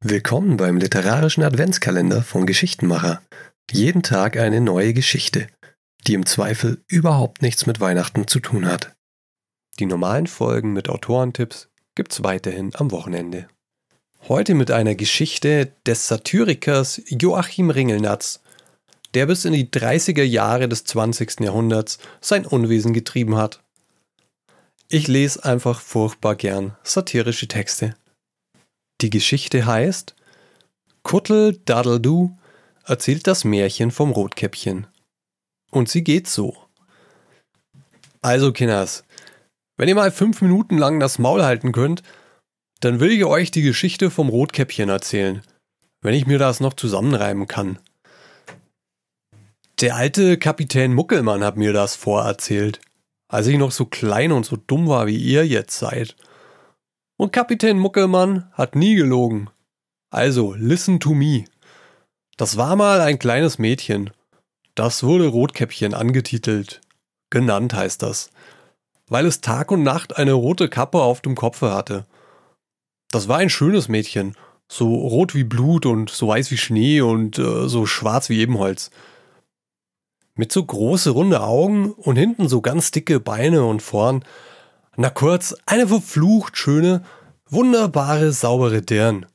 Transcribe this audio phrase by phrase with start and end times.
[0.00, 3.20] Willkommen beim literarischen Adventskalender von Geschichtenmacher.
[3.70, 5.48] Jeden Tag eine neue Geschichte,
[6.06, 8.94] die im Zweifel überhaupt nichts mit Weihnachten zu tun hat.
[9.80, 13.48] Die normalen Folgen mit Autorentipps gibt's weiterhin am Wochenende.
[14.28, 18.40] Heute mit einer Geschichte des Satyrikers Joachim Ringelnatz,
[19.12, 21.40] der bis in die 30er Jahre des 20.
[21.40, 23.62] Jahrhunderts sein Unwesen getrieben hat.
[24.94, 27.94] Ich lese einfach furchtbar gern satirische Texte.
[29.00, 30.14] Die Geschichte heißt
[31.02, 32.36] Kuttel Daddledu
[32.84, 34.86] erzählt das Märchen vom Rotkäppchen.
[35.70, 36.54] Und sie geht so.
[38.20, 39.04] Also, Kinders,
[39.78, 42.02] wenn ihr mal fünf Minuten lang das Maul halten könnt,
[42.80, 45.40] dann will ich euch die Geschichte vom Rotkäppchen erzählen,
[46.02, 47.78] wenn ich mir das noch zusammenreimen kann.
[49.80, 52.78] Der alte Kapitän Muckelmann hat mir das vorerzählt
[53.32, 56.16] als ich noch so klein und so dumm war, wie ihr jetzt seid.
[57.16, 59.48] Und Kapitän Muckelmann hat nie gelogen.
[60.10, 61.46] Also, listen to me.
[62.36, 64.10] Das war mal ein kleines Mädchen.
[64.74, 66.82] Das wurde Rotkäppchen angetitelt.
[67.30, 68.30] Genannt heißt das.
[69.08, 72.04] Weil es Tag und Nacht eine rote Kappe auf dem Kopfe hatte.
[73.10, 74.36] Das war ein schönes Mädchen.
[74.68, 78.90] So rot wie Blut und so weiß wie Schnee und äh, so schwarz wie Ebenholz.
[80.34, 84.24] Mit so große runde Augen und hinten so ganz dicke Beine und vorn.
[84.96, 87.02] Na kurz, eine verflucht schöne,
[87.48, 89.26] wunderbare, saubere Dirn.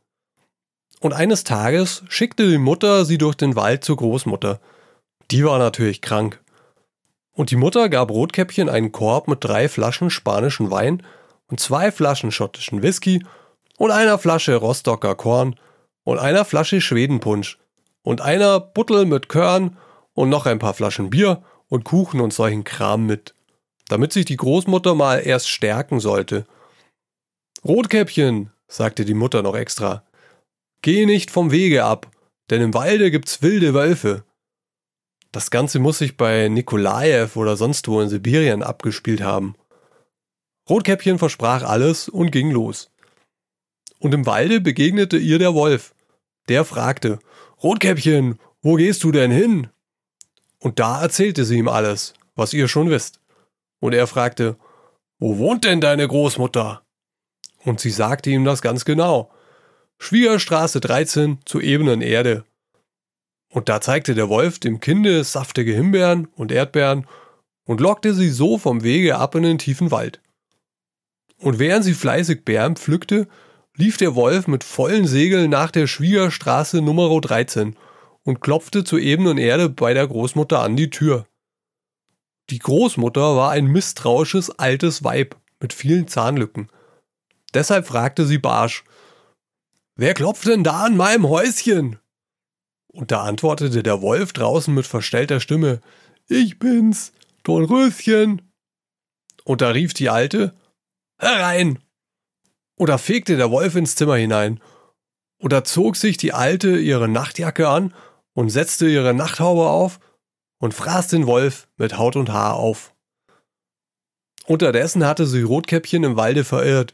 [0.99, 4.59] Und eines Tages schickte die Mutter sie durch den Wald zur Großmutter.
[5.29, 6.41] Die war natürlich krank.
[7.33, 11.03] Und die Mutter gab Rotkäppchen einen Korb mit drei Flaschen spanischen Wein
[11.47, 13.23] und zwei Flaschen schottischen Whisky
[13.77, 15.55] und einer Flasche Rostocker Korn
[16.03, 17.59] und einer Flasche Schwedenpunsch
[18.01, 19.77] und einer Buttel mit Körn
[20.17, 23.35] und noch ein paar Flaschen Bier und Kuchen und solchen Kram mit,
[23.87, 26.47] damit sich die Großmutter mal erst stärken sollte.
[27.63, 30.03] Rotkäppchen, sagte die Mutter noch extra,
[30.81, 32.09] geh nicht vom Wege ab,
[32.49, 34.23] denn im Walde gibt's wilde Wölfe.
[35.31, 39.53] Das Ganze muss sich bei Nikolajew oder sonst wo in Sibirien abgespielt haben.
[40.67, 42.89] Rotkäppchen versprach alles und ging los.
[43.99, 45.93] Und im Walde begegnete ihr der Wolf.
[46.49, 47.19] Der fragte,
[47.61, 49.69] Rotkäppchen, wo gehst du denn hin?
[50.59, 53.19] Und da erzählte sie ihm alles, was ihr schon wisst.
[53.79, 54.57] Und er fragte,
[55.19, 56.83] Wo wohnt denn deine Großmutter?
[57.63, 59.31] Und sie sagte ihm das ganz genau.
[59.99, 62.45] Schwiegerstraße 13 zur ebenen Erde.
[63.49, 67.07] Und da zeigte der Wolf dem Kinde saftige Himbeeren und Erdbeeren
[67.65, 70.21] und lockte sie so vom Wege ab in den tiefen Wald.
[71.39, 73.27] Und während sie fleißig Beeren pflückte,
[73.75, 77.75] lief der Wolf mit vollen Segeln nach der Schwiegerstraße Nummer 13
[78.27, 81.25] und klopfte zur ebenen Erde bei der Großmutter an die Tür.
[82.49, 86.69] Die Großmutter war ein misstrauisches altes Weib mit vielen Zahnlücken.
[87.53, 88.83] Deshalb fragte sie barsch,
[89.95, 91.99] Wer klopft denn da an meinem Häuschen?
[92.87, 95.79] Und da antwortete der Wolf draußen mit verstellter Stimme,
[96.27, 97.13] Ich bin's,
[97.43, 98.41] Dornröschen.
[99.45, 100.53] Und da rief die Alte,
[101.17, 101.79] Herein!
[102.77, 104.59] Oder fegte der Wolf ins Zimmer hinein.
[105.39, 107.93] Oder zog sich die Alte ihre Nachtjacke an
[108.37, 109.99] und setzte ihre Nachthaube auf
[110.59, 112.93] und fraß den Wolf mit Haut und Haar auf.
[114.45, 116.93] Unterdessen hatte sie Rotkäppchen im Walde verirrt.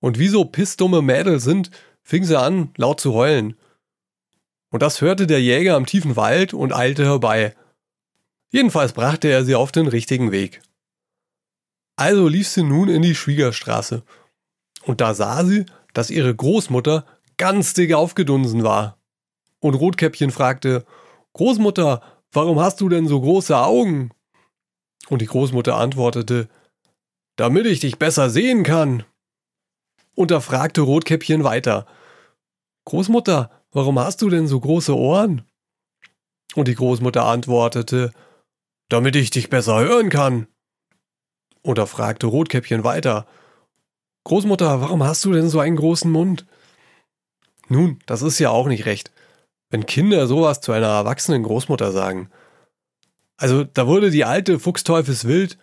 [0.00, 1.70] Und wie so pissdumme Mädel sind,
[2.02, 3.56] fing sie an, laut zu heulen.
[4.70, 7.54] Und das hörte der Jäger am tiefen Wald und eilte herbei.
[8.50, 10.60] Jedenfalls brachte er sie auf den richtigen Weg.
[11.94, 14.02] Also lief sie nun in die Schwiegerstraße.
[14.82, 18.97] Und da sah sie, dass ihre Großmutter ganz dick aufgedunsen war.
[19.60, 20.84] Und Rotkäppchen fragte,
[21.32, 22.02] Großmutter,
[22.32, 24.10] warum hast du denn so große Augen?
[25.08, 26.48] Und die Großmutter antwortete,
[27.36, 29.04] damit ich dich besser sehen kann.
[30.14, 31.86] Und da fragte Rotkäppchen weiter,
[32.84, 35.42] Großmutter, warum hast du denn so große Ohren?
[36.54, 38.12] Und die Großmutter antwortete,
[38.88, 40.48] damit ich dich besser hören kann.
[41.62, 43.26] Und da fragte Rotkäppchen weiter,
[44.24, 46.46] Großmutter, warum hast du denn so einen großen Mund?
[47.68, 49.12] Nun, das ist ja auch nicht recht
[49.70, 52.30] wenn Kinder sowas zu einer erwachsenen Großmutter sagen.
[53.36, 55.58] Also da wurde die alte Fuchsteufelswild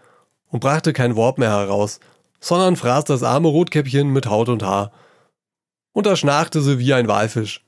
[0.50, 2.00] und brachte kein Wort mehr heraus,
[2.40, 4.92] sondern fraß das arme Rotkäppchen mit Haut und Haar.
[5.92, 7.66] Und da schnarchte sie wie ein Walfisch.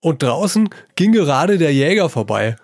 [0.00, 2.56] Und draußen ging gerade der Jäger vorbei.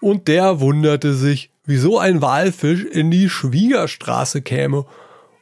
[0.00, 4.86] Und der wunderte sich, wieso ein Walfisch in die Schwiegerstraße käme.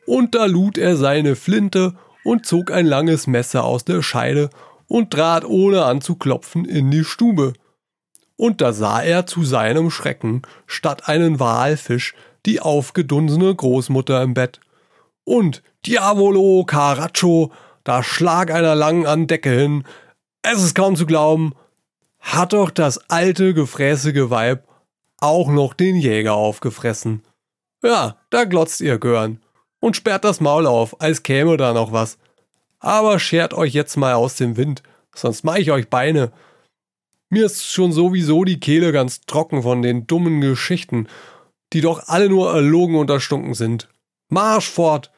[0.06, 1.94] Und da lud er seine Flinte
[2.24, 4.50] und zog ein langes Messer aus der Scheide
[4.88, 7.52] und trat ohne anzuklopfen in die Stube.
[8.36, 12.14] Und da sah er zu seinem Schrecken statt einen Walfisch
[12.46, 14.60] die aufgedunsene Großmutter im Bett.
[15.24, 17.52] Und Diavolo, Caraccio,
[17.84, 19.84] da schlag einer lang an Decke hin.
[20.42, 21.52] Es ist kaum zu glauben,
[22.20, 24.66] hat doch das alte, gefräßige Weib
[25.20, 27.22] auch noch den Jäger aufgefressen.
[27.82, 29.40] Ja, da glotzt ihr Görn
[29.80, 32.18] und sperrt das Maul auf, als käme da noch was.
[32.80, 34.82] Aber schert euch jetzt mal aus dem Wind,
[35.14, 36.32] sonst mach ich euch Beine.
[37.30, 41.08] Mir ist schon sowieso die Kehle ganz trocken von den dummen Geschichten,
[41.72, 43.88] die doch alle nur erlogen und erstunken sind.
[44.28, 45.12] Marsch fort!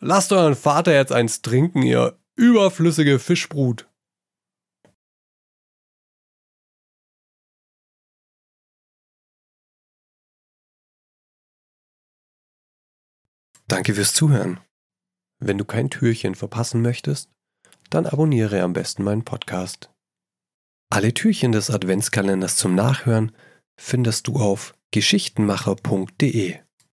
[0.00, 3.86] Lasst euren Vater jetzt eins trinken, ihr überflüssige Fischbrut.
[13.68, 14.58] Danke fürs Zuhören.
[15.40, 17.30] Wenn du kein Türchen verpassen möchtest,
[17.88, 19.90] dann abonniere am besten meinen Podcast.
[20.90, 23.32] Alle Türchen des Adventskalenders zum Nachhören
[23.76, 26.58] findest du auf geschichtenmacher.de.